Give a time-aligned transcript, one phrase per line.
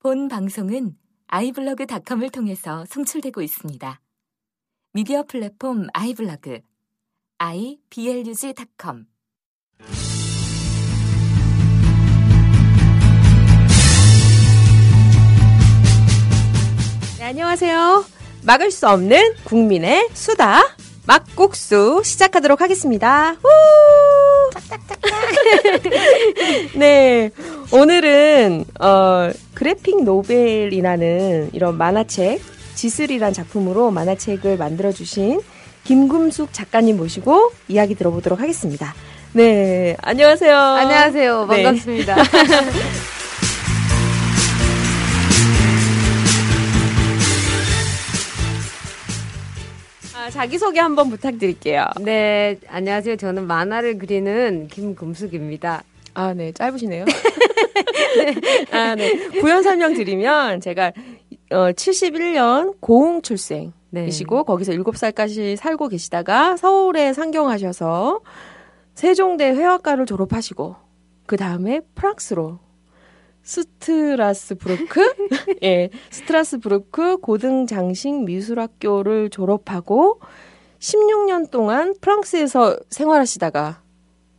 [0.00, 0.96] 본 방송은
[1.26, 4.00] 아이블로그닷컴을 통해서 송출되고 있습니다.
[4.92, 6.60] 미디어 플랫폼 아이블로그
[7.38, 9.06] iblog.com
[17.18, 18.04] 네, 안녕하세요.
[18.44, 20.76] 막을 수 없는 국민의 수다
[21.08, 23.32] 막국수 시작하도록 하겠습니다.
[23.32, 23.48] 후!
[26.78, 27.30] 네,
[27.72, 32.40] 오늘은 어, 그래픽 노벨이라는 이런 만화책
[32.76, 35.40] 지슬이란 작품으로 만화책을 만들어 주신
[35.82, 38.94] 김금숙 작가님 모시고 이야기 들어보도록 하겠습니다.
[39.32, 40.56] 네, 안녕하세요.
[40.56, 41.46] 안녕하세요.
[41.46, 41.64] 네.
[41.64, 42.16] 반갑습니다.
[50.14, 51.84] 아, 자기소개 한번 부탁드릴게요.
[52.00, 53.16] 네, 안녕하세요.
[53.16, 55.82] 저는 만화를 그리는 김금숙입니다.
[56.18, 57.04] 아, 네, 짧으시네요.
[58.72, 59.28] 아, 네.
[59.40, 60.90] 구현 설명 드리면 제가
[61.52, 64.42] 어, 71년 고흥 출생 이시고 네.
[64.44, 68.20] 거기서 7살까지 살고 계시다가 서울에 상경하셔서
[68.94, 70.74] 세종대 회화과를 졸업하시고
[71.26, 72.58] 그 다음에 프랑스로
[73.42, 75.14] 스트라스부르크
[75.62, 80.18] 예, 스트라스부르크 고등장식 미술학교를 졸업하고
[80.80, 83.82] 16년 동안 프랑스에서 생활하시다가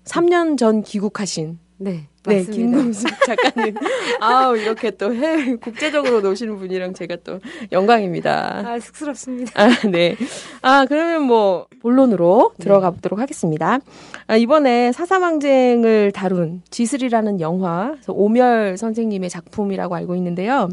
[0.03, 2.51] 3년 전 귀국하신 네, 네, 맞습니다.
[2.51, 3.75] 김금숙 작가님.
[4.19, 7.39] 아우, 이렇게 또 해외, 국제적으로 노시는 분이랑 제가 또
[7.71, 8.63] 영광입니다.
[8.65, 9.51] 아, 쑥스럽습니다.
[9.55, 10.17] 아, 네.
[10.61, 12.63] 아, 그러면 뭐, 본론으로 네.
[12.63, 13.79] 들어가 보도록 하겠습니다.
[14.27, 20.67] 아, 이번에 사사망쟁을 다룬 지슬이라는 영화, 오멸 선생님의 작품이라고 알고 있는데요.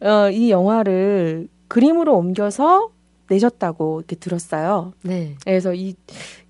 [0.00, 2.88] 어, 이 영화를 그림으로 옮겨서
[3.28, 4.94] 내셨다고 이렇게 들었어요.
[5.02, 5.94] 네, 그래서 이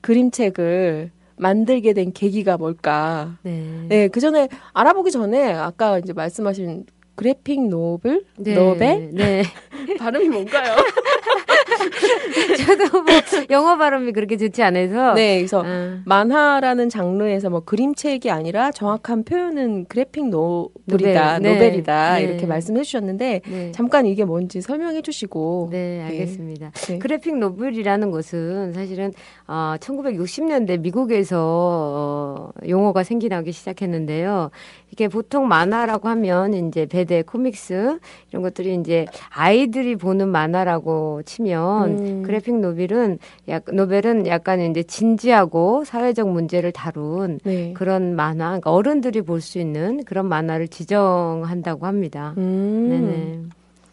[0.01, 3.37] 그림책을 만들게 된 계기가 뭘까?
[3.43, 3.87] 네.
[3.89, 9.43] 네, 그 전에 알아보기 전에 아까 이제 말씀하신 graphic novel, 네, novel 네.
[9.99, 10.77] 발음이 뭔가요?
[12.67, 13.15] 저도 뭐
[13.51, 15.15] 영어 발음이 그렇게 좋지 않아서.
[15.15, 21.53] 네, 그래서 아, 만화라는 장르에서 뭐 그림책이 아니라 정확한 표현은 graphic novel이다, novel, 네.
[21.53, 22.23] novel이다 네.
[22.23, 23.73] 이렇게 말씀해 주셨는데 네.
[23.73, 25.69] 잠깐 이게 뭔지 설명해 주시고.
[25.71, 26.71] 네, 알겠습니다.
[26.89, 26.99] 네.
[26.99, 29.13] graphic novel이라는 것은 사실은
[29.47, 34.51] 어, 1960년대 미국에서 어, 용어가 생겨나기 시작했는데요.
[34.91, 37.99] 이게 보통 만화라고 하면 이제 배대 코믹스
[38.31, 42.23] 이런 것들이 이제 아이들이 보는 만화라고 치면 음.
[42.25, 43.19] 그래픽 노벨은
[43.49, 47.73] 약 노벨은 약간 이제 진지하고 사회적 문제를 다룬 네.
[47.75, 52.35] 그런 만화, 그러니까 어른들이 볼 수 있는 그런 만화를 지정한다고 합니다.
[52.39, 52.89] 음.
[52.89, 53.43] 네네.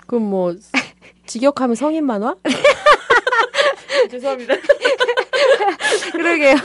[0.07, 0.53] 그럼 뭐
[1.25, 2.35] 직역하면 성인 만화?
[4.11, 4.53] 죄송합니다.
[6.11, 6.55] 그러게요.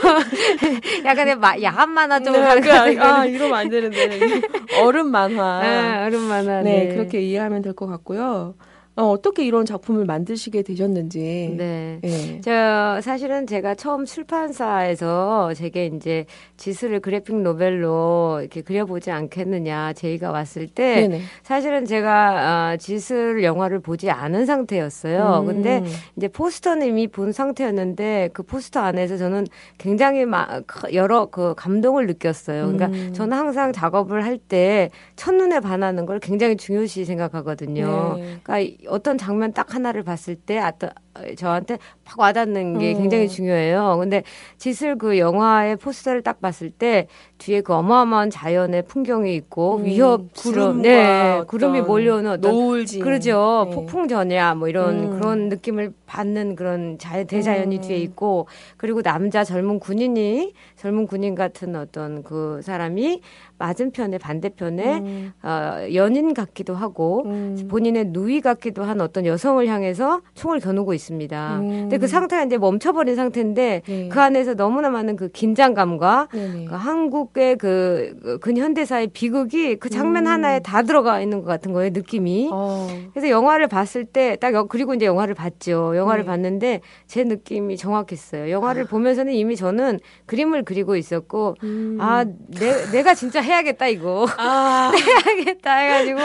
[1.05, 3.25] 약간의 마, 야한 만화 쪽으로 네, 그, 거 아.
[3.25, 4.41] 이러면 안 되는데.
[4.81, 5.43] 어른 만화.
[5.43, 6.61] 아, 어른 만화.
[6.61, 8.55] 네, 네, 그렇게 이해하면 될 것 같고요.
[8.95, 11.55] 어, 어떻게 이런 작품을 만드시게 되셨는지.
[11.57, 11.99] 네.
[12.01, 12.41] 네.
[12.41, 16.25] 저 사실은 제가 처음 출판사에서 제게 이제
[16.57, 21.21] 지수를 그래픽 노벨로 이렇게 그려보지 않겠느냐 제의가 왔을 때 네네.
[21.43, 25.39] 사실은 제가 어, 지술 영화를 보지 않은 상태였어요.
[25.41, 25.45] 음.
[25.45, 25.83] 근데
[26.17, 29.47] 이제 포스터는 이미 본 상태였는데 그 포스터 안에서 저는
[29.77, 30.61] 굉장히 마,
[30.93, 32.63] 여러 그 감동을 느꼈어요.
[32.65, 33.13] 그러니까 음.
[33.13, 38.15] 저는 항상 작업을 할 때 첫눈에 반하는 걸 굉장히 중요시 생각하거든요.
[38.17, 38.37] 네.
[38.43, 40.93] 그러니까 어떤 장면 딱 하나를 봤을 때 어떤
[41.35, 42.99] 저한테 팍 와닿는 게 음.
[42.99, 43.97] 굉장히 중요해요.
[43.99, 44.23] 근데
[44.57, 47.07] 지슬 그 영화의 포스터를 딱 봤을 때
[47.37, 53.03] 뒤에 그 어마어마한 자연의 풍경이 있고 음, 위협스러운 구름과 네, 구름이 몰려오는 어떤 노을진.
[53.03, 53.65] 그러죠.
[53.69, 53.75] 네.
[53.75, 55.19] 폭풍 전야 뭐 이런 음.
[55.19, 57.81] 그런 느낌을 받는 그런 자, 대자연이 음.
[57.81, 63.21] 뒤에 있고 그리고 남자 젊은 군인이 젊은 군인 같은 어떤 그 사람이
[63.57, 65.33] 맞은편에 반대편에 음.
[65.43, 67.67] 어, 연인 같기도 하고 음.
[67.69, 71.57] 본인의 누이 같기도 한 어떤 여성을 향해서 총을 겨누고 있 습니다.
[71.59, 71.67] 음.
[71.69, 74.09] 근데 그 상태가 이제 멈춰버린 상태인데 네.
[74.09, 76.65] 그 안에서 너무나 많은 그 긴장감과 네네.
[76.65, 80.31] 그 한국의 그, 그 근현대사의 비극이 그 장면 음.
[80.31, 82.49] 하나에 다 들어가 있는 것 같은 거예요, 느낌이.
[82.51, 82.87] 어.
[83.13, 85.95] 그래서 영화를 봤을 때 딱 그리고 이제 영화를 봤죠.
[85.95, 86.27] 영화를 네.
[86.27, 88.49] 봤는데 제 느낌이 정확했어요.
[88.49, 91.97] 영화를 보면서는 이미 저는 그림을 그리고 있었고 음.
[92.01, 94.25] 아, 내, 내가 진짜 해야겠다 이거.
[94.37, 94.91] 아.
[95.25, 96.19] 해야겠다 해가지고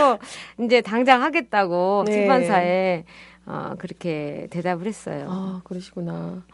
[0.64, 2.12] 이제 당장 하겠다고 네.
[2.12, 3.05] 출판사에
[3.46, 5.26] 어, 그렇게 대답을 했어요.
[5.31, 6.44] 아, 그러시구나.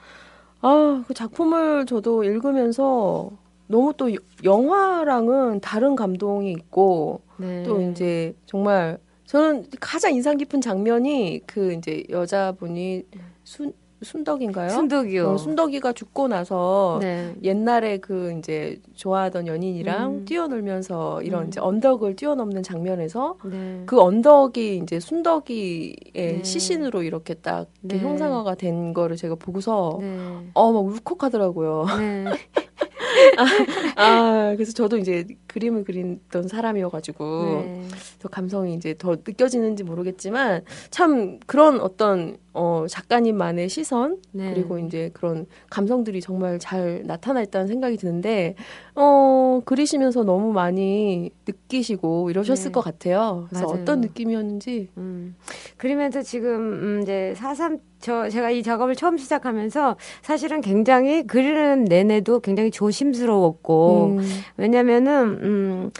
[0.60, 3.30] 아, 그 작품을 저도 읽으면서
[3.66, 7.62] 너무 또 여- 영화랑은 다른 감동이 있고 네.
[7.64, 13.04] 또 이제 정말 저는 가장 인상 깊은 장면이 그 이제 여자분이
[13.44, 13.72] 순
[14.02, 14.70] 순덕인가요?
[14.70, 15.30] 순덕이요.
[15.30, 17.34] 어, 순덕이가 죽고 나서 네.
[17.42, 20.24] 옛날에 그 이제 좋아하던 연인이랑 음.
[20.24, 21.48] 뛰어놀면서 이런 음.
[21.48, 23.82] 이제 언덕을 뛰어넘는 장면에서 네.
[23.86, 26.42] 그 언덕이 이제 순덕이의 네.
[26.42, 28.08] 시신으로 이렇게 딱 이렇게 네.
[28.08, 30.50] 형상화가 된 거를 제가 보고서 네.
[30.54, 31.86] 어막 울컥하더라고요.
[31.98, 32.24] 네.
[33.96, 37.88] 아 그래서 저도 이제 그림을 그리던 사람이어가지고 네.
[38.18, 44.50] 더 감성이 이제 더 느껴지는지 모르겠지만 참 그런 어떤 어 작가님만의 시선 네.
[44.52, 48.56] 그리고 이제 그런 감성들이 정말 잘 나타나 있다는 생각이 드는데
[48.94, 52.72] 어 그리시면서 너무 많이 느끼시고 이러셨을 네.
[52.72, 53.46] 것 같아요.
[53.48, 53.82] 그래서 맞아요.
[53.82, 55.34] 어떤 느낌이었는지 음.
[55.78, 62.40] 그러면서 지금 음, 이제 사삼 저 제가 이 작업을 처음 시작하면서 사실은 굉장히 그리는 내내도
[62.40, 64.18] 굉장히 조심스러웠고 음,
[64.56, 65.90] 왜냐면은 음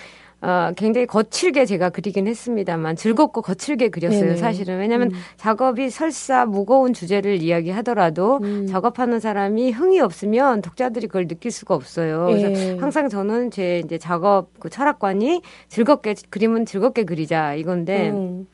[0.42, 4.36] 어, 굉장히 거칠게 제가 그리긴 했습니다만 즐겁고 거칠게 그렸어요 네네.
[4.36, 5.16] 사실은 왜냐면 음.
[5.36, 8.66] 작업이 설사 무거운 주제를 이야기하더라도 음.
[8.66, 12.26] 작업하는 사람이 흥이 없으면 독자들이 그걸 느낄 수가 없어요.
[12.26, 12.76] 그래서 예.
[12.78, 18.46] 항상 저는 제 이제 작업 그 철학관이 즐겁게 그림은 즐겁게 그리자 이건데 음,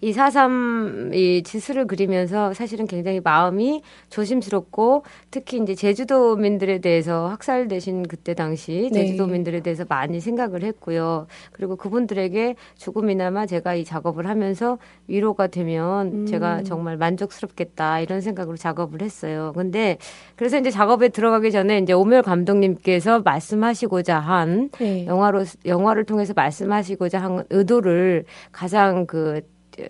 [0.00, 8.34] 이 사삼 이 지수를 그리면서 사실은 굉장히 마음이 조심스럽고 특히 이제 제주도민들에 대해서 학살되신 그때
[8.34, 9.06] 당시 네.
[9.06, 11.26] 제주도민들에 대해서 많이 생각을 했고요.
[11.52, 16.26] 그리고 그분들에게 조금이나마 제가 이 작업을 하면서 위로가 되면 음.
[16.26, 19.52] 제가 정말 만족스럽겠다 이런 생각으로 작업을 했어요.
[19.54, 19.98] 근데
[20.36, 25.06] 그래서 이제 작업에 들어가기 전에 이제 오멸 감독님께서 말씀하시고자 한 네.
[25.06, 29.40] 영화로 영화를 통해서 말씀하시고자 한 의도를 가장 그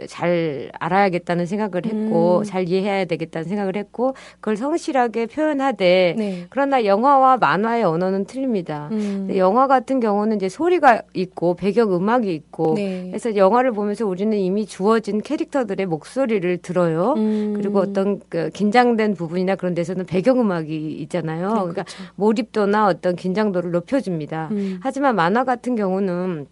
[0.07, 2.45] 잘 알아야겠다는 생각을 했고 음.
[2.45, 6.47] 잘 이해해야 되겠다는 생각을 했고 그걸 성실하게 표현하되 네.
[6.51, 8.89] 그러나 영화와 만화의 언어는 틀립니다.
[8.93, 9.29] 음.
[9.37, 13.07] 영화 같은 경우는 이제 소리가 있고 배경 음악이 있고 네.
[13.09, 17.15] 그래서 영화를 보면서 우리는 이미 주어진 캐릭터들의 목소리를 들어요.
[17.17, 17.55] 음.
[17.57, 21.49] 그리고 어떤 그 긴장된 부분이나 그런 데서는 배경 음악이 있잖아요.
[21.49, 22.03] 네, 그러니까 그렇죠.
[22.17, 24.49] 몰입도나 어떤 긴장도를 높여줍니다.
[24.53, 24.81] 음.
[24.83, 26.47] 하지만 만화 같은 경우는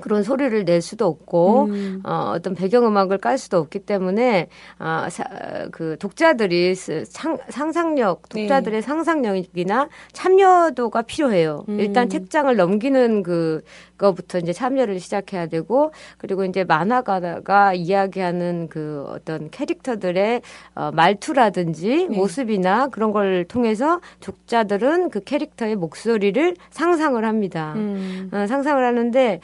[0.00, 2.00] 그런 소리를 낼 수도 없고 음.
[2.04, 4.48] 어, 어떤 배경음악을 깔 수도 없기 때문에
[4.78, 5.24] 아, 사,
[5.72, 8.42] 그 독자들이 스- 상, 상상력, 네.
[8.42, 11.64] 독자들의 상상력이나 참여도가 필요해요.
[11.68, 11.80] 음.
[11.80, 13.62] 일단 책장을 넘기는 그
[13.98, 20.42] 거부터 이제 참여를 시작해야 되고 그리고 이제 만화가가 이야기하는 그 어떤 캐릭터들의
[20.74, 22.16] 어, 말투라든지 네.
[22.16, 27.72] 모습이나 그런 걸 통해서 독자들은 그 캐릭터의 목소리를 상상을 합니다.
[27.76, 28.30] 음.
[28.32, 29.40] 어, 상상을 하는데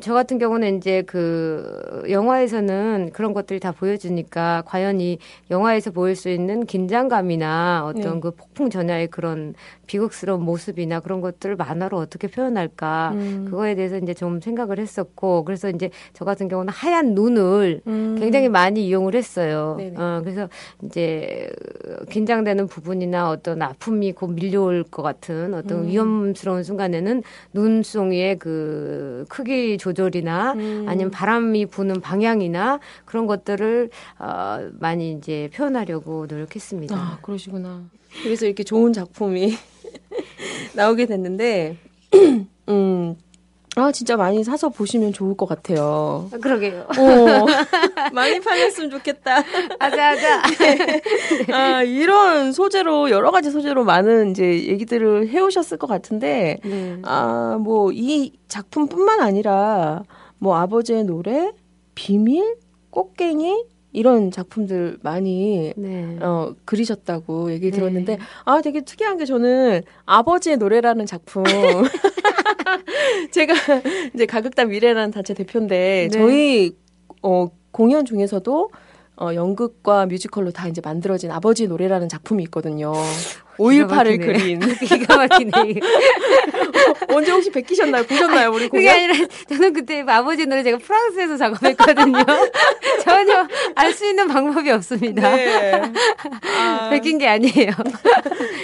[0.00, 5.18] 저 같은 경우는 이제 그 영화에서는 그런 것들이 다 보여주니까 과연 이
[5.50, 8.20] 영화에서 보일 수 있는 긴장감이나 어떤 네.
[8.20, 9.54] 그 폭풍 전야의 그런
[9.86, 13.44] 비극스러운 모습이나 그런 것들을 만화로 어떻게 표현할까 음.
[13.48, 18.16] 그거에 대해서 이제 좀 생각을 했었고 그래서 이제 저 같은 경우는 하얀 눈을 음.
[18.18, 19.76] 굉장히 많이 이용을 했어요.
[19.78, 20.00] 네네.
[20.00, 20.48] 어, 그래서
[20.84, 21.50] 이제
[22.08, 25.88] 긴장되는 부분이나 어떤 아픔이 곧 밀려올 것 같은 어떤 음.
[25.88, 27.22] 위험스러운 순간에는
[27.52, 30.86] 눈송이의 그 크기 조절이나 음.
[30.88, 36.96] 아니면 바람이 부는 방향이나 그런 것들을 어, 많이 이제 표현하려고 노력했습니다.
[36.96, 37.84] 아, 그러시구나.
[38.22, 39.54] 그래서 이렇게 좋은 작품이
[40.74, 41.76] 나오게 됐는데,
[42.68, 43.16] 음,
[43.76, 46.28] 아, 진짜 많이 사서 보시면 좋을 것 같아요.
[46.32, 46.86] 아, 그러게요.
[46.88, 47.46] 어,
[48.12, 49.44] 많이 팔렸으면 좋겠다.
[49.78, 50.42] 아자 아자.
[51.54, 56.98] 아, 이런 소재로, 여러 가지 소재로 많은 이제 얘기들을 해오셨을 것 같은데, 네.
[57.04, 60.02] 아, 뭐, 이 작품뿐만 아니라,
[60.38, 61.52] 뭐, 아버지의 노래,
[61.94, 62.56] 비밀,
[62.90, 66.18] 꽃갱이, 이런 작품들 많이 네.
[66.20, 67.76] 어, 그리셨다고 얘기 네.
[67.76, 71.44] 들었는데, 아, 되게 특이한 게 저는 아버지의 노래라는 작품.
[73.32, 73.54] 제가
[74.14, 76.18] 이제 가극단 미래라는 단체 대표인데, 네.
[76.18, 76.76] 저희,
[77.22, 78.70] 어, 공연 중에서도
[79.16, 82.92] 어, 연극과 뮤지컬로 다 이제 만들어진 아버지의 노래라는 작품이 있거든요.
[83.60, 84.16] 5.18을 막히네.
[84.26, 84.60] 그린.
[84.80, 85.50] 기가 막히네.
[87.08, 88.04] 언제 혹시 뵙기셨나요?
[88.04, 88.50] 보셨나요?
[88.50, 88.94] 우리 그게 공연?
[88.94, 92.18] 아니라 저는 그때 아버지 노래 제가 프랑스에서 작업했거든요.
[93.04, 95.34] 전혀 알 수 있는 방법이 없습니다.
[95.34, 95.82] 네.
[96.58, 97.72] 아, 베낀 게 아니에요.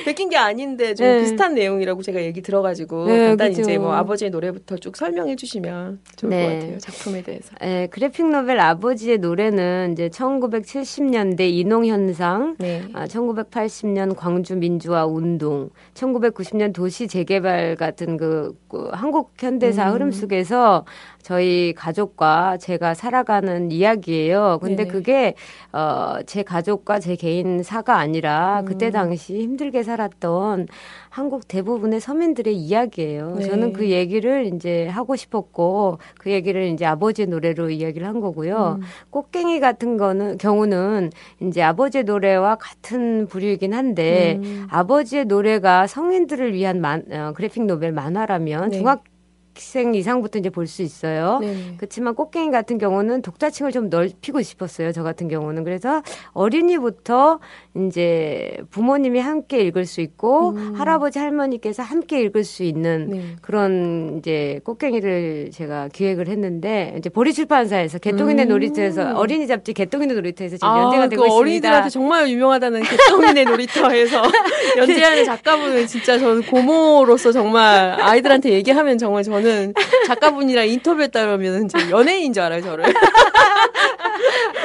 [0.04, 1.20] 베낀 게 아닌데 좀 네.
[1.20, 3.62] 비슷한 내용이라고 제가 얘기 들어가지고 네, 간단히 그죠.
[3.62, 6.42] 이제 뭐 아버지의 노래부터 쭉 설명해 주시면 좋을 네.
[6.46, 7.50] 것 같아요 작품에 대해서.
[7.64, 12.84] 예, 그래픽 노벨 아버지의 노래는 이제 1970년대 인홍 현상, 네.
[12.94, 19.94] 아, 1980년 광주 민주 화 운동, 1990년 도시 재개발 같은 그, 그 한국 현대사 음.
[19.94, 20.84] 흐름 속에서
[21.26, 24.60] 저희 가족과 제가 살아가는 이야기예요.
[24.62, 24.88] 근데 네네.
[24.88, 25.34] 그게
[25.72, 28.92] 어, 제 가족과 제 개인 사가 아니라 그때 음.
[28.92, 30.68] 당시 힘들게 살았던
[31.08, 33.38] 한국 대부분의 서민들의 이야기예요.
[33.40, 33.48] 네.
[33.48, 38.78] 저는 그 얘기를 이제 하고 싶었고 그 얘기를 이제 아버지의 노래로 이야기를 한 거고요.
[38.80, 38.86] 음.
[39.10, 41.10] 꽃갱이 같은 거는 경우는
[41.42, 44.68] 이제 아버지의 노래와 같은 부류이긴 한데 음.
[44.70, 48.78] 아버지의 노래가 성인들을 위한 만, 어, 그래픽 노벨 만화라면 네.
[48.78, 49.02] 중학
[49.56, 51.38] 생 이상부터 이제 볼 수 있어요.
[51.40, 51.74] 네.
[51.76, 54.90] 그렇지만 꽃갱이 같은 경우는 독자층을 좀 넓히고 싶었어요.
[54.92, 57.38] 저 같은 경우는 그래서 어린이부터
[57.86, 60.74] 이제 부모님이 함께 읽을 수 있고 음.
[60.76, 63.36] 할아버지 할머니께서 함께 읽을 수 있는 네.
[63.42, 68.48] 그런 이제 꽃갱이를 제가 기획을 했는데 이제 보리출판사에서 개똥이네 음.
[68.48, 71.36] 놀이터에서 어린이 잡지 개똥이네 놀이터에서 지금 아, 연재가 되고 그 있습니다.
[71.40, 74.22] 어린이들한테 정말 유명하다는 개똥이네 놀이터에서
[74.78, 79.45] 연재하는 작가분은 진짜 저는 고모로서 정말 아이들한테 얘기하면 정말 저는
[80.06, 82.84] 작가분이랑 인터뷰했다 그러면 저 연예인인 줄 알아요, 저를.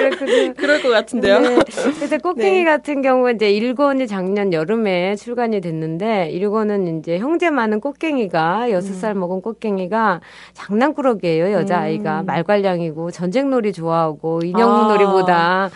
[0.01, 0.53] 그랬거든요.
[0.57, 1.39] 그럴 것 같은데요.
[1.39, 1.59] 네.
[1.95, 2.63] 그래서 꽃갱이 네.
[2.63, 9.15] 같은 경우 이제 일권이 작년 여름에 출간이 됐는데 일권은 이제 형제 많은 꽃갱이가 여섯 살
[9.15, 10.21] 먹은 꽃갱이가
[10.53, 12.25] 장난꾸러기예요 여자 아이가 음.
[12.25, 14.87] 말괄량이고 전쟁놀이 좋아하고 인형 아.
[14.87, 15.69] 놀이보다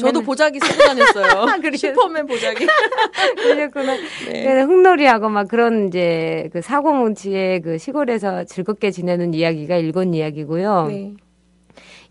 [0.00, 1.46] 저도 보자기 쓰고 다녔어요.
[1.76, 2.66] 슈퍼맨 보자기.
[3.36, 3.94] 그랬구나.
[4.30, 4.44] 네.
[4.44, 10.86] 그래서 흙놀이하고 막 그런 이제 그 사고뭉치의 그 시골에서 즐겁게 지내는 이야기가 일권 이야기고요.
[10.88, 11.14] 네.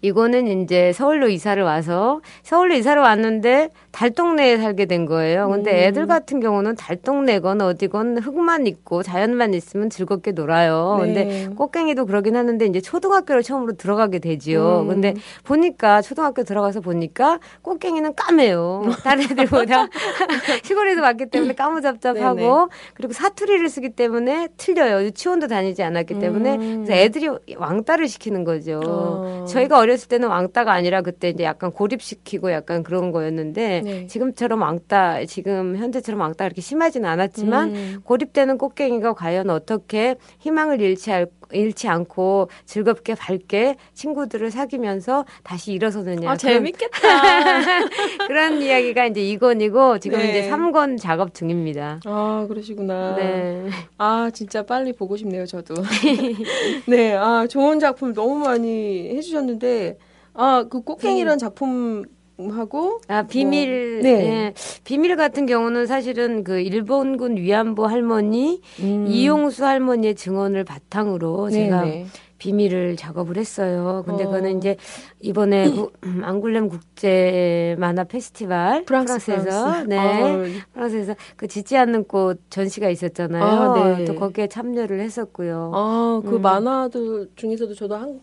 [0.02, 5.50] 이거는 이제 서울로 이사를 와서 서울로 이사를 왔는데 달동네에 살게 된 거예요.
[5.50, 5.78] 근데 음.
[5.78, 10.98] 애들 같은 경우는 달동네건 어디건 흙만 있고 자연만 있으면 즐겁게 놀아요.
[11.00, 11.48] 근데 네.
[11.56, 14.82] 꽃갱이도 그러긴 하는데 이제 초등학교를 처음으로 들어가게 되지요.
[14.82, 14.88] 음.
[14.88, 18.84] 근데 보니까 초등학교 들어가서 보니까 꽃갱이는 까매요.
[19.04, 19.88] 다른 애들보다
[20.64, 22.68] 시골에서 왔기 때문에 까무잡잡하고 네네.
[22.94, 25.04] 그리고 사투리를 쓰기 때문에 틀려요.
[25.06, 26.86] 유치원도 다니지 않았기 때문에 음.
[26.86, 28.80] 그래서 애들이 왕따를 시키는 거죠.
[28.84, 29.46] 어.
[29.48, 34.08] 저희가 어 렸을 때는 왕따가 아니라 그때 이제 약간 고립시키고 약간 그런 거였는데 네.
[34.08, 38.02] 지금처럼 왕따 지금 현재처럼 왕따가 그렇게 심하지는 않았지만 음.
[38.04, 46.32] 고립되는 꽃갱이가 과연 어떻게 희망을 잃지, 알- 잃지 않고 즐겁게 밝게 친구들을 사귀면서 다시 일어서느냐
[46.32, 47.00] 아, 재밌겠다.
[48.28, 50.30] 그런 이야기가 이제 2권이고 지금 네.
[50.30, 52.00] 이제 3권 작업 중입니다.
[52.06, 53.16] 아, 그러시구나.
[53.16, 53.70] 네.
[53.98, 55.76] 아, 진짜 빨리 보고 싶네요, 저도.
[56.88, 59.98] 네, 아, 좋은 작품 너무 많이 해 주셨는데,
[60.34, 62.06] 아, 그 꽃갱이라는 작품
[62.48, 64.14] 하고, 아, 비밀, 네.
[64.14, 64.54] 네.
[64.86, 69.06] 비밀 같은 경우는 사실은 그 일본군 위안부 할머니, 음.
[69.08, 72.06] 이용수 할머니의 증언을 바탕으로 제가 네네.
[72.38, 74.04] 비밀을 작업을 했어요.
[74.06, 74.28] 근데 어.
[74.28, 74.78] 그거는 이제
[75.20, 75.92] 이번에 구-
[76.24, 79.88] 앙굴렘 국제 만화 페스티벌 프랑스, 에서 프랑스.
[79.90, 79.98] 네.
[79.98, 80.44] 아,
[80.74, 83.44] 프랑스에서 그 짓지 않는 꽃 전시가 있었잖아요.
[83.44, 84.06] 아, 네.
[84.06, 85.72] 또 거기에 참여를 했었고요.
[85.76, 86.42] 아, 그 음.
[86.42, 88.22] 만화들 중에서도 저도 한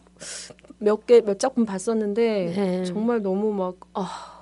[0.78, 2.84] 몇 개, 몇 작품 봤었는데, 네.
[2.84, 4.35] 정말 너무 막, 아,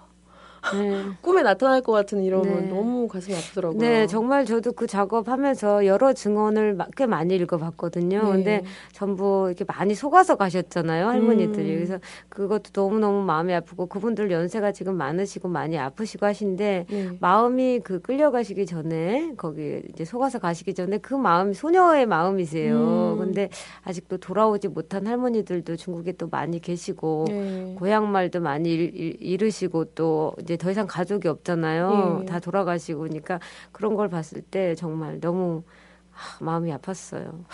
[0.72, 1.02] 네.
[1.20, 2.66] 꿈에 나타날 것 같은 이러면 네.
[2.68, 3.78] 너무 가슴이 아프더라고요.
[3.78, 8.22] 네, 정말 저도 그 작업하면서 여러 증언을 마- 꽤 많이 읽어봤거든요.
[8.22, 8.30] 네.
[8.30, 11.70] 근데 전부 이렇게 많이 속아서 가셨잖아요, 할머니들이.
[11.70, 11.74] 음.
[11.76, 17.10] 그래서 그것도 너무너무 마음이 아프고 그분들 연세가 지금 많으시고 많이 아프시고 하신데 네.
[17.20, 22.76] 마음이 그 끌려가시기 전에 거기 이제 속아서 가시기 전에 그 마음이 소녀의 마음이세요.
[22.76, 23.18] 음.
[23.18, 23.48] 근데
[23.82, 27.74] 아직도 돌아오지 못한 할머니들도 중국에 또 많이 계시고 네.
[27.78, 32.20] 고향 말도 많이 잃- 잃으시고 또 이제 더 이상 가족이 없잖아요.
[32.22, 32.24] 예.
[32.26, 33.40] 다 돌아가시고 그러니까
[33.72, 35.64] 그런 걸 봤을 때 정말 너무
[36.10, 37.44] 하, 마음이 아팠어요.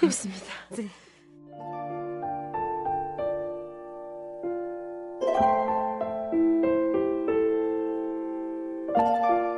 [0.00, 0.44] 그렇습니다.
[0.74, 0.88] 제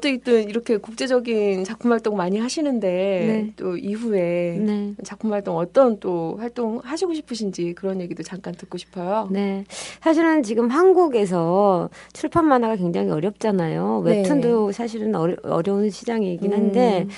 [0.00, 3.52] 어쨌든 이렇게 국제적인 작품 활동 많이 하시는데 네.
[3.56, 4.94] 또 이후에 네.
[5.04, 9.28] 작품 활동 어떤 또 활동 하시고 싶으신지 그런 얘기도 잠깐 듣고 싶어요.
[9.30, 9.64] 네.
[10.00, 14.02] 사실은 지금 한국에서 출판 만화가 굉장히 어렵잖아요.
[14.04, 14.22] 네.
[14.22, 17.10] 웹툰도 사실은 어려, 어려운 시장이긴 한데, 음.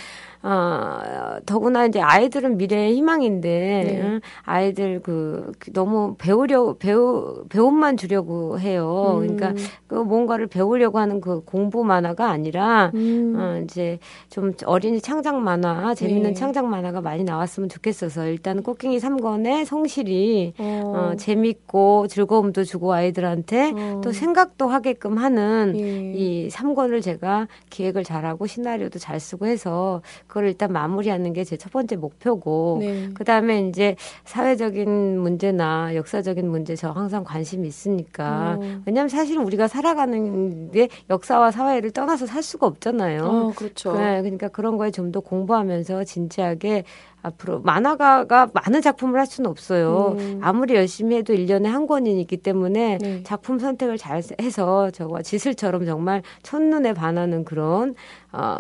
[0.43, 4.01] 아, 더구나 이제 아이들은 미래의 희망인데, 네.
[4.03, 4.21] 응?
[4.43, 9.21] 아이들 그, 그 너무 배우려, 배우, 배움만 주려고 해요.
[9.21, 9.37] 음.
[9.37, 9.55] 그러니까
[9.87, 13.35] 그 뭔가를 배우려고 하는 그 공부 만화가 아니라, 음.
[13.37, 13.99] 어, 이제
[14.31, 16.35] 좀 어린이 창작 만화, 재밌는 네.
[16.35, 21.13] 창작 만화가 많이 나왔으면 좋겠어서 일단 꽃갱이 3권의 성실히 어.
[21.13, 24.01] 어, 재밌고 즐거움도 주고 아이들한테 어.
[24.03, 26.13] 또 생각도 하게끔 하는 예.
[26.15, 30.03] 이 3권을 제가 기획을 잘하고 시나리오도 잘 쓰고 해서
[30.33, 33.11] 그걸 일단 마무리하는 게 제 첫 번째 목표고 네.
[33.15, 38.81] 그 다음에 이제 사회적인 문제나 역사적인 문제 저 항상 관심이 있으니까 어.
[38.87, 43.25] 왜냐하면 사실 우리가 살아가는 게 역사와 사회를 떠나서 살 수가 없잖아요.
[43.25, 43.93] 어, 그렇죠.
[43.93, 46.85] 네, 그러니까 그런 거에 좀 더 공부하면서 진지하게
[47.23, 50.17] 앞으로 만화가가 많은 작품을 할 수는 없어요.
[50.19, 50.39] 음.
[50.43, 53.23] 아무리 열심히 해도 일년에 한 권이기 때문에 네.
[53.23, 57.95] 작품 선택을 잘 해서 저와 지슬처럼 정말 첫눈에 반하는 그런
[58.33, 58.57] 어,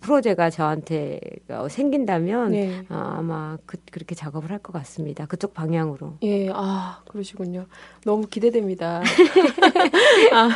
[0.00, 1.20] 프로제가 저한테
[1.50, 2.80] 어, 생긴다면 네.
[2.88, 5.24] 어, 아마 그, 그렇게 작업을 할 것 같습니다.
[5.24, 6.18] 그쪽 방향으로.
[6.22, 7.64] 예, 아, 그러시군요.
[8.04, 9.00] 너무 기대됩니다.
[10.32, 10.48] 아,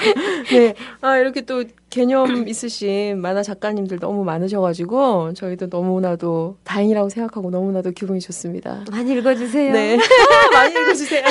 [0.51, 0.75] 네.
[1.01, 8.19] 아, 이렇게 또 개념 있으신 만화 작가님들 너무 많으셔가지고, 저희도 너무나도 다행이라고 생각하고 너무나도 기분이
[8.19, 8.85] 좋습니다.
[8.91, 9.73] 많이 읽어주세요.
[9.73, 9.97] 네.
[10.53, 11.25] 많이 읽어주세요.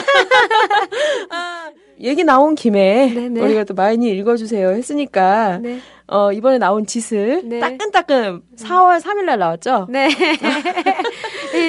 [1.30, 3.41] 아, 얘기 나온 김에, 네네.
[3.41, 5.80] 우리가 또 많이 읽어주세요 했으니까, 네.
[6.08, 7.60] 어, 이번에 나온 지슬 네.
[7.60, 9.88] 따끈따끈 4월 3일날 나왔죠?
[9.89, 10.10] 네.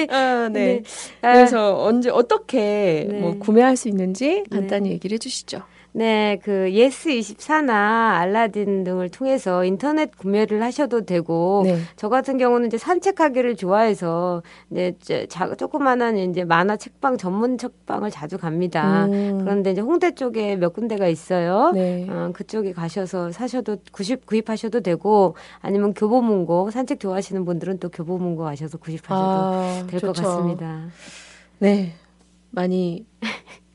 [0.09, 0.81] 아, 네.
[0.81, 0.83] 네.
[1.21, 3.19] 아, 그래서 언제 어떻게 네.
[3.19, 5.63] 뭐 구매할 수 있는지 간단히 얘기를 해주시죠.
[5.97, 7.69] 네, 그 예스24나
[8.17, 11.77] 알라딘 등을 통해서 인터넷 구매를 하셔도 되고 네.
[11.95, 18.11] 저 같은 경우는 이제 산책하기를 좋아해서 이제 저- 자, 조그마한 이제 만화 책방 전문 책방을
[18.11, 19.05] 자주 갑니다.
[19.05, 19.37] 음.
[19.39, 21.71] 그런데 이제 홍대 쪽에 몇 군데가 있어요.
[21.73, 22.05] 네.
[22.09, 28.77] 어, 그쪽에 가셔서 사셔도 구입 구입하셔도 되고 아니면 교보문고 산책 좋아하시는 분들은 또 교보문고 가셔서
[28.79, 30.27] 구입하셔도 아, 될것 좋죠.
[30.27, 30.87] 같습니다.
[31.59, 31.93] 네.
[32.51, 33.05] 많이,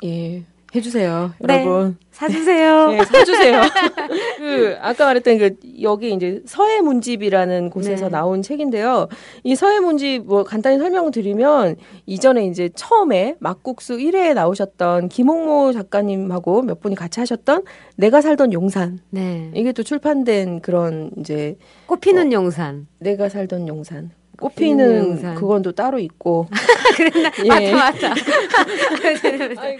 [0.05, 0.43] 예,
[0.75, 1.33] 해주세요.
[1.41, 1.65] 네.
[1.65, 1.97] 여러분.
[2.13, 2.89] 사주세요.
[2.93, 3.63] 네, 사주세요.
[4.39, 8.11] 그, 아까 말했던 그, 여기 이제 서해 문집이라는 곳에서 네.
[8.11, 9.09] 나온 책인데요.
[9.43, 16.63] 이 서해 문집 뭐 간단히 설명을 드리면, 이전에 이제 처음에 막국수 1회에 나오셨던 김홍모 작가님하고
[16.63, 17.65] 몇 분이 같이 하셨던
[17.97, 19.01] 내가 살던 용산.
[19.11, 19.51] 네.
[19.55, 21.57] 이게 또 출판된 그런 이제
[21.87, 22.87] 꽃피는 용산.
[22.99, 24.11] 내가 살던 용산.
[24.41, 25.35] 꽃피는.
[25.35, 26.47] 그건 또 따로 있고.
[26.97, 27.31] 그랬나?
[27.63, 27.73] 예.
[27.73, 28.15] 맞다, 맞다.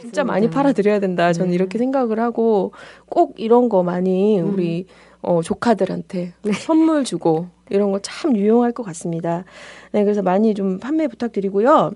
[0.00, 1.32] 진짜 많이 팔아드려야 된다.
[1.32, 1.54] 저는 네.
[1.54, 2.72] 이렇게 생각을 하고
[3.08, 4.52] 꼭 이런 거 많이 음.
[4.52, 4.86] 우리
[5.22, 6.52] 어, 조카들한테 네.
[6.52, 9.44] 선물 주고 이런 거 참 유용할 것 같습니다.
[9.92, 11.92] 네, 그래서 많이 좀 판매 부탁드리고요.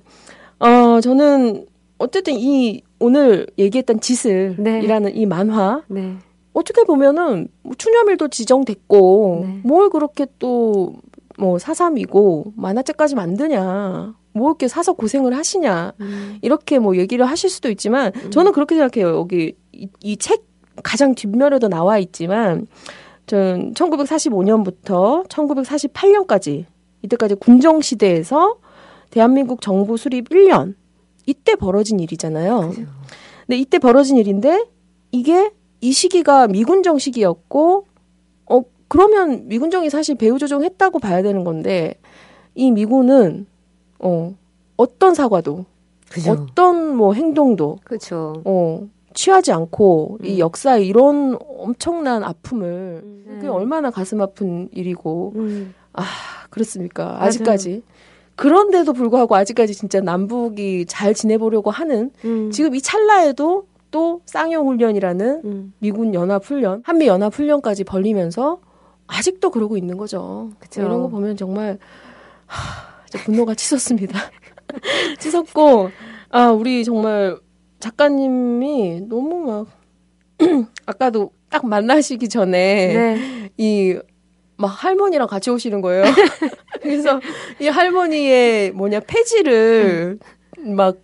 [0.58, 1.66] 어, 저는
[1.98, 6.14] 어쨌든 이 오늘 얘기했던 지슬이라는 이 만화 네.
[6.52, 9.60] 어떻게 보면은 뭐 추념일도 지정됐고 네.
[9.62, 10.94] 뭘 그렇게 또
[11.38, 16.38] 뭐 사삼이고 만화책까지 만드냐 뭐 이렇게 사서 고생을 하시냐 음.
[16.42, 19.54] 이렇게 뭐 얘기를 하실 수도 있지만 저는 그렇게 생각해요 여기
[20.02, 20.44] 이책
[20.82, 22.66] 가장 뒷면에도 나와 있지만
[23.26, 26.64] 전 1945년부터 1948년까지
[27.02, 28.58] 이때까지 군정 시대에서
[29.10, 30.74] 대한민국 정부 수립 1년
[31.26, 32.70] 이때 벌어진 일이잖아요.
[32.70, 32.82] 그죠.
[33.46, 34.64] 근데 이때 벌어진 일인데
[35.12, 37.86] 이게 이 시기가 미군정 시기였고
[38.46, 41.94] 어 그러면 미군정이 사실 배후 조종했다고 봐야 되는 건데
[42.56, 43.46] 이 미군은
[44.00, 44.34] 어
[44.76, 45.64] 어떤 사과도
[46.10, 46.32] 그죠.
[46.32, 48.42] 어떤 뭐 행동도 그렇죠.
[48.44, 50.38] 어 취하지 않고 이 음.
[50.40, 53.24] 역사의 이런 엄청난 아픔을 음.
[53.36, 55.72] 그게 얼마나 가슴 아픈 일이고 음.
[56.50, 57.22] 그렇습니까 맞아요.
[57.22, 57.82] 아직까지
[58.34, 62.50] 그런데도 불구하고 아직까지 진짜 남북이 잘 지내보려고 하는 음.
[62.50, 65.72] 지금 이 찰나에도 또 쌍용 훈련이라는 음.
[65.78, 68.58] 미군 연합 훈련, 한미 연합 훈련까지 벌리면서
[69.10, 70.50] 아직도 그러고 있는 거죠.
[70.58, 70.82] 그쵸.
[70.82, 71.78] 이런 거 보면 정말
[72.46, 74.18] 하, 분노가 치솟습니다.
[75.18, 75.90] 치솟고
[76.30, 77.36] 아 우리 정말
[77.80, 79.66] 작가님이 너무 막
[80.86, 83.50] 아까도 딱 만나시기 전에 네.
[83.56, 86.04] 이막 할머니랑 같이 오시는 거예요.
[86.80, 87.20] 그래서
[87.60, 90.18] 이 할머니의 뭐냐 폐지를
[90.58, 90.98] 막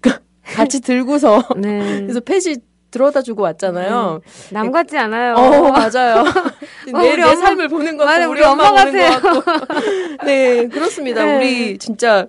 [0.42, 2.00] 같이 들고서 네.
[2.00, 2.56] 그래서 폐지
[2.90, 4.20] 들어다 주고 왔잖아요.
[4.50, 5.34] 남 같지 않아요.
[5.34, 6.24] 어, 맞아요.
[6.86, 8.90] 내, 우리 내 엄마- 삶을 보는 것 같고, 우리 우리 엄마 같고.
[10.26, 11.24] 네, 그렇습니다.
[11.24, 11.36] 네.
[11.36, 12.26] 우리 진짜,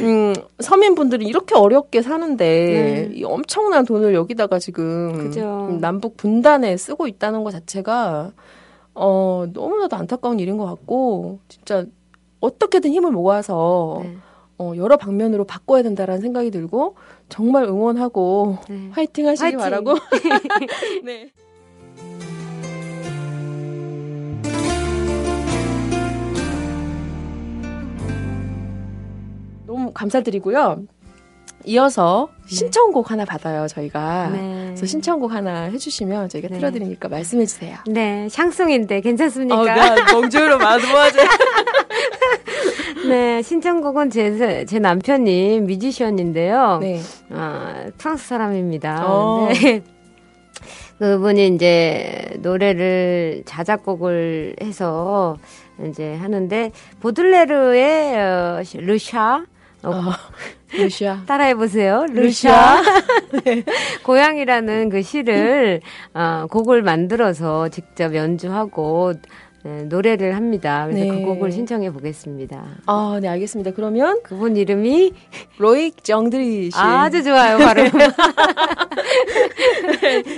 [0.00, 3.16] 음, 서민분들이 이렇게 어렵게 사는데, 네.
[3.16, 5.68] 이 엄청난 돈을 여기다가 지금, 그죠.
[5.70, 8.32] 음, 남북 분단에 쓰고 있다는 것 자체가,
[8.94, 11.84] 어, 너무나도 안타까운 일인 것 같고, 진짜
[12.40, 14.16] 어떻게든 힘을 모아서 네.
[14.60, 16.94] 어, 여러 방면으로 바꿔야 된다라는 생각이 들고,
[17.30, 18.90] 정말 응원하고 네.
[18.92, 19.58] 화이팅 하시기 화이팅!
[19.58, 19.94] 바라고.
[21.02, 21.32] 네.
[29.66, 30.84] 너무 감사드리고요.
[31.64, 34.30] 이어서 신청곡 하나 받아요, 저희가.
[34.32, 34.64] 네.
[34.66, 36.58] 그래서 신청곡 하나 해주시면 저희가 네.
[36.58, 37.76] 틀어드리니까 말씀해 주세요.
[37.86, 39.60] 네, 샹송인데 괜찮습니까?
[39.60, 41.18] 어, 나 멍주로 마주하지.
[43.08, 46.78] 네, 신청곡은 제, 제 남편이 뮤지션인데요.
[46.80, 47.00] 네.
[47.30, 49.06] 아, 프랑스 사람입니다.
[49.06, 49.48] 어.
[49.52, 49.82] 네.
[50.98, 55.38] 그분이 이제 노래를 자작곡을 해서
[55.88, 59.44] 이제 하는데 보들레르의 어, 르샤
[59.82, 60.12] 어, 어,
[60.72, 61.22] 루시아.
[61.26, 62.04] 따라해 보세요.
[62.10, 62.82] 르샤.
[63.32, 63.62] 르샤.
[64.04, 65.80] 고향이라는 그 시를
[66.14, 69.14] 어, 곡을 만들어서 직접 연주하고
[69.62, 70.86] 네, 노래를 합니다.
[70.88, 71.20] 그래서 네.
[71.20, 72.64] 그 곡을 신청해 보겠습니다.
[72.86, 73.72] 아, 네, 알겠습니다.
[73.72, 75.12] 그러면 그분 이름이
[75.58, 76.78] 로익 정드리 씨.
[76.78, 77.58] 아 주 좋아요.
[77.58, 77.82] 바로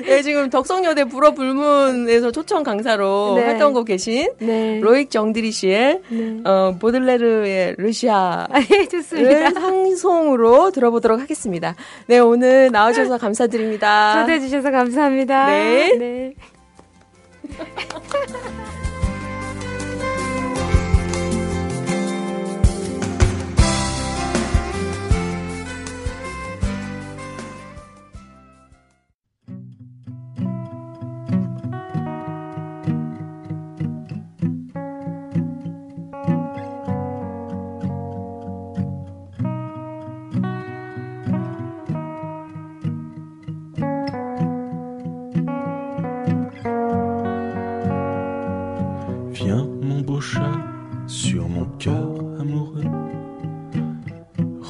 [0.07, 3.45] 네, 지금 덕성여대 불어 불문에서 초청 강사로 네.
[3.45, 4.81] 활동하고 계신 네.
[4.81, 6.41] 로익 정드리 씨의 네.
[6.45, 8.47] 어, 보들레르의 르시아.
[8.51, 9.31] 아, 예, 좋습니다.
[9.31, 11.75] 를 상송으로 들어보도록 하겠습니다.
[12.07, 14.21] 네, 오늘 나와주셔서 감사드립니다.
[14.23, 15.47] 초대해 주셔서 감사합니다.
[15.47, 16.35] 네.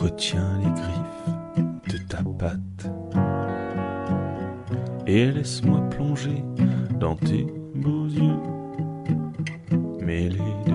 [0.03, 2.91] Retiens les griffes de ta patte.
[5.07, 6.43] Et laisse-moi plonger
[6.99, 8.41] dans tes beaux yeux,
[10.01, 10.73] mêlés de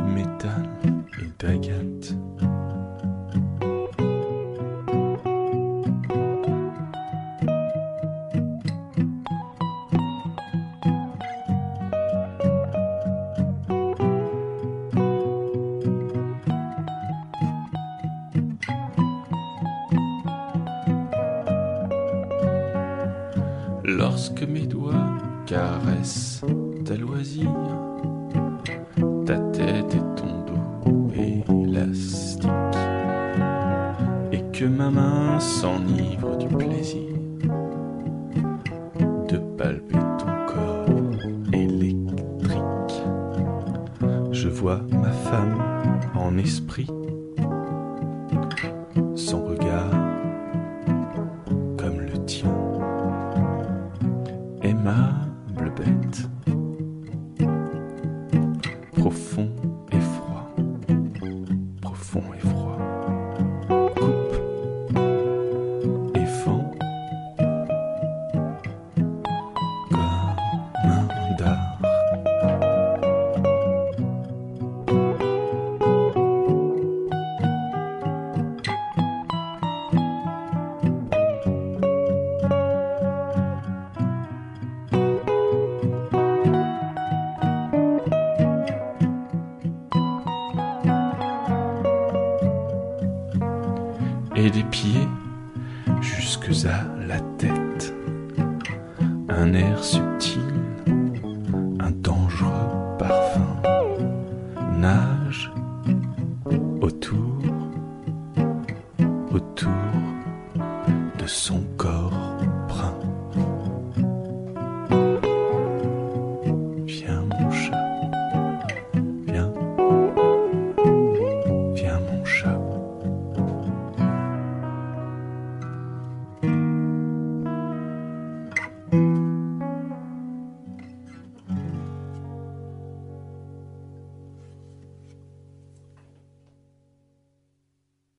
[44.58, 45.62] je vois ma femme
[46.16, 46.88] en esprit,
[94.38, 95.08] et des pieds
[96.02, 97.94] jusque à la tête.
[99.30, 100.40] Un air subtil,